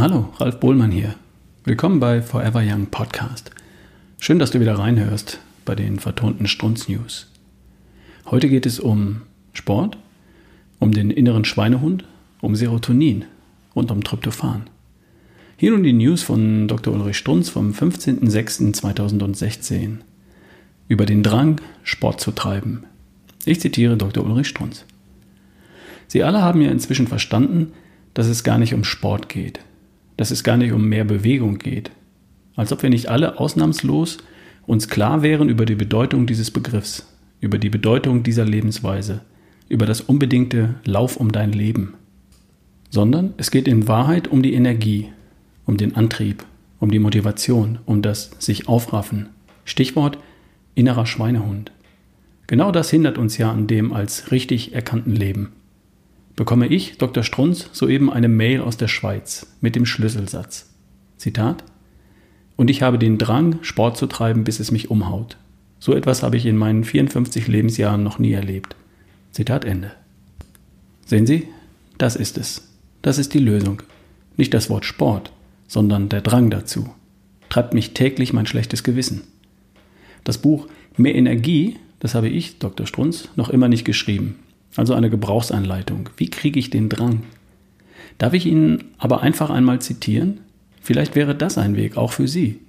[0.00, 1.16] Hallo, Ralf Bohlmann hier.
[1.64, 3.50] Willkommen bei Forever Young Podcast.
[4.18, 7.30] Schön, dass du wieder reinhörst bei den vertonten Strunz News.
[8.24, 9.20] Heute geht es um
[9.52, 9.98] Sport,
[10.78, 12.06] um den inneren Schweinehund,
[12.40, 13.26] um Serotonin
[13.74, 14.70] und um Tryptophan.
[15.58, 16.94] Hier nun die News von Dr.
[16.94, 19.98] Ulrich Strunz vom 15.06.2016
[20.88, 22.84] über den Drang, Sport zu treiben.
[23.44, 24.24] Ich zitiere Dr.
[24.24, 24.86] Ulrich Strunz.
[26.08, 27.72] Sie alle haben ja inzwischen verstanden,
[28.14, 29.60] dass es gar nicht um Sport geht
[30.20, 31.90] dass es gar nicht um mehr Bewegung geht.
[32.54, 34.18] Als ob wir nicht alle ausnahmslos
[34.66, 37.10] uns klar wären über die Bedeutung dieses Begriffs,
[37.40, 39.22] über die Bedeutung dieser Lebensweise,
[39.70, 41.94] über das unbedingte Lauf um dein Leben.
[42.90, 45.08] Sondern es geht in Wahrheit um die Energie,
[45.64, 46.44] um den Antrieb,
[46.80, 49.30] um die Motivation, um das sich aufraffen.
[49.64, 50.18] Stichwort
[50.74, 51.72] innerer Schweinehund.
[52.46, 55.52] Genau das hindert uns ja an dem als richtig erkannten Leben
[56.40, 57.22] bekomme ich, Dr.
[57.22, 60.70] Strunz, soeben eine Mail aus der Schweiz mit dem Schlüsselsatz.
[61.18, 61.62] Zitat.
[62.56, 65.36] Und ich habe den Drang, Sport zu treiben, bis es mich umhaut.
[65.80, 68.74] So etwas habe ich in meinen 54 Lebensjahren noch nie erlebt.
[69.32, 69.92] Zitat Ende.
[71.04, 71.46] Sehen Sie,
[71.98, 72.70] das ist es.
[73.02, 73.82] Das ist die Lösung.
[74.38, 75.32] Nicht das Wort Sport,
[75.68, 76.88] sondern der Drang dazu.
[77.50, 79.24] Treibt mich täglich mein schlechtes Gewissen.
[80.24, 82.86] Das Buch Mehr Energie, das habe ich, Dr.
[82.86, 84.36] Strunz, noch immer nicht geschrieben.
[84.76, 86.10] Also eine Gebrauchsanleitung.
[86.16, 87.24] Wie kriege ich den Drang?
[88.18, 90.40] Darf ich Ihnen aber einfach einmal zitieren?
[90.80, 92.60] Vielleicht wäre das ein Weg, auch für Sie.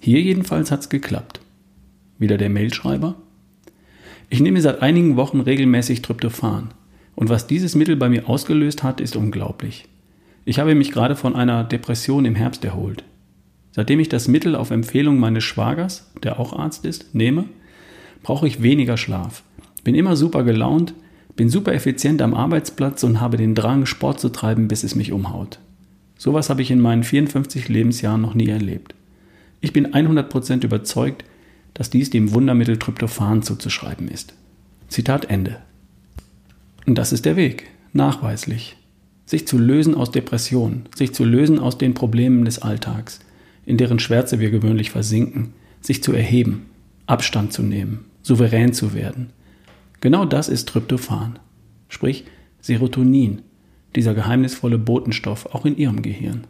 [0.00, 1.40] Hier jedenfalls hat es geklappt.
[2.18, 3.14] Wieder der Mailschreiber.
[4.28, 6.68] Ich nehme seit einigen Wochen regelmäßig Tryptophan.
[7.14, 9.86] Und was dieses Mittel bei mir ausgelöst hat, ist unglaublich.
[10.44, 13.04] Ich habe mich gerade von einer Depression im Herbst erholt.
[13.72, 17.44] Seitdem ich das Mittel auf Empfehlung meines Schwagers, der auch Arzt ist, nehme,
[18.22, 19.42] brauche ich weniger Schlaf.
[19.84, 20.94] Bin immer super gelaunt,
[21.36, 25.12] bin super effizient am Arbeitsplatz und habe den Drang, Sport zu treiben, bis es mich
[25.12, 25.58] umhaut.
[26.18, 28.94] Sowas habe ich in meinen 54 Lebensjahren noch nie erlebt.
[29.60, 31.24] Ich bin 100% überzeugt,
[31.74, 34.34] dass dies dem Wundermittel Tryptophan zuzuschreiben ist.
[34.88, 35.58] Zitat Ende.
[36.86, 38.76] Und das ist der Weg, nachweislich.
[39.26, 43.20] Sich zu lösen aus Depressionen, sich zu lösen aus den Problemen des Alltags,
[43.66, 46.66] in deren Schwärze wir gewöhnlich versinken, sich zu erheben,
[47.06, 49.30] Abstand zu nehmen, souverän zu werden,
[50.00, 51.38] Genau das ist Tryptophan,
[51.88, 52.24] sprich
[52.60, 53.42] Serotonin,
[53.94, 56.46] dieser geheimnisvolle Botenstoff auch in ihrem Gehirn.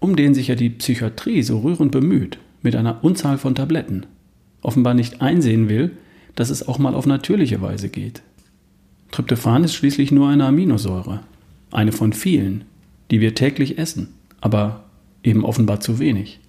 [0.00, 4.06] Um den sich ja die Psychiatrie so rührend bemüht, mit einer Unzahl von Tabletten,
[4.62, 5.92] offenbar nicht einsehen will,
[6.34, 8.22] dass es auch mal auf natürliche Weise geht.
[9.12, 11.20] Tryptophan ist schließlich nur eine Aminosäure,
[11.70, 12.64] eine von vielen,
[13.10, 14.08] die wir täglich essen,
[14.40, 14.84] aber
[15.22, 16.40] eben offenbar zu wenig.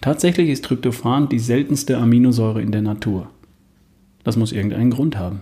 [0.00, 3.30] Tatsächlich ist Tryptophan die seltenste Aminosäure in der Natur.
[4.24, 5.40] Das muss irgendeinen Grund haben.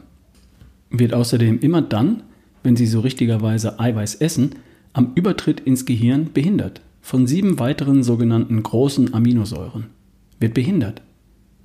[0.90, 2.22] Wird außerdem immer dann,
[2.62, 4.52] wenn Sie so richtigerweise Eiweiß essen,
[4.92, 6.80] am Übertritt ins Gehirn behindert.
[7.00, 9.86] Von sieben weiteren sogenannten großen Aminosäuren.
[10.40, 11.02] Wird behindert.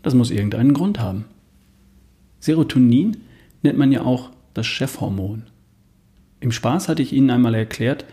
[0.02, 1.26] Das muss irgendeinen Grund haben.
[2.40, 3.18] Serotonin
[3.62, 5.44] nennt man ja auch das Chefhormon.
[6.40, 8.06] Im Spaß hatte ich Ihnen einmal erklärt,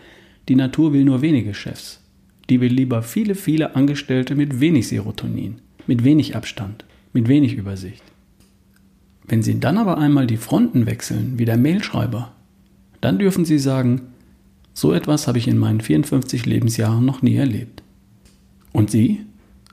[0.48, 2.00] die Natur will nur wenige Chefs.
[2.48, 5.56] Die will lieber viele, viele Angestellte mit wenig Serotonin,
[5.86, 8.02] mit wenig Abstand, mit wenig Übersicht.
[9.30, 12.32] Wenn Sie dann aber einmal die Fronten wechseln, wie der Mailschreiber,
[13.00, 14.02] dann dürfen Sie sagen,
[14.74, 17.84] so etwas habe ich in meinen 54 Lebensjahren noch nie erlebt.
[18.72, 19.20] Und Sie?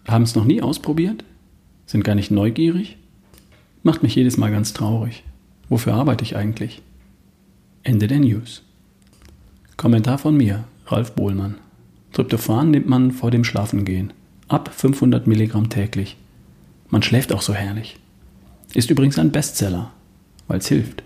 [0.07, 1.23] Haben es noch nie ausprobiert?
[1.87, 2.97] Sind gar nicht neugierig?
[3.81, 5.23] Macht mich jedes Mal ganz traurig.
[5.69, 6.83] Wofür arbeite ich eigentlich?
[7.81, 8.61] Ende der News.
[9.75, 11.55] Kommentar von mir, Ralf Bohlmann.
[12.13, 14.13] Tryptophan nimmt man vor dem Schlafengehen.
[14.49, 16.15] Ab 500 Milligramm täglich.
[16.89, 17.97] Man schläft auch so herrlich.
[18.73, 19.91] Ist übrigens ein Bestseller,
[20.47, 21.03] weil es hilft.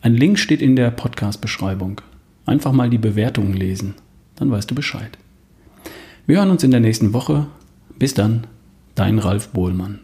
[0.00, 2.00] Ein Link steht in der Podcast-Beschreibung.
[2.46, 3.94] Einfach mal die Bewertungen lesen,
[4.36, 5.18] dann weißt du Bescheid.
[6.26, 7.46] Wir hören uns in der nächsten Woche.
[7.98, 8.46] Bis dann,
[8.94, 10.00] dein Ralf Bohlmann.